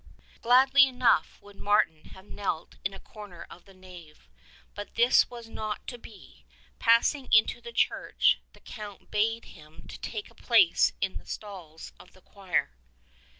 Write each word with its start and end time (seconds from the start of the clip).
Gladly 0.41 0.87
enough 0.87 1.39
would 1.43 1.57
Martin 1.57 2.05
have 2.05 2.25
knelt 2.25 2.77
in 2.83 2.91
a 2.91 2.99
corner 2.99 3.45
of 3.51 3.65
the 3.65 3.73
nave, 3.75 4.27
but 4.73 4.95
this 4.95 5.29
was 5.29 5.47
not 5.47 5.85
to 5.85 5.99
be. 5.99 6.43
Passing 6.79 7.31
into 7.31 7.61
the 7.61 7.71
church 7.71 8.39
the 8.53 8.61
Count 8.61 9.11
bade 9.11 9.45
him 9.45 9.85
take 9.87 10.31
a 10.31 10.33
place 10.33 10.93
in 11.01 11.17
the 11.17 11.25
stalls 11.27 11.93
of 11.99 12.13
the 12.13 12.21
choir. 12.21 12.71